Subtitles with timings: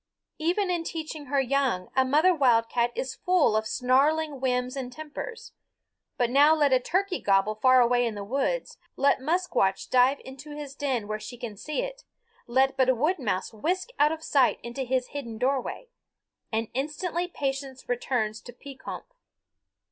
[0.39, 5.51] Even in teaching her young a mother wildcat is full of snarling whims and tempers;
[6.17, 10.55] but now let a turkey gobble far away in the woods, let Musquash dive into
[10.55, 12.03] his den where she can see it,
[12.47, 15.87] let but a woodmouse whisk out of sight into his hidden doorway,
[16.51, 19.05] and instantly patience returns to Pekompf.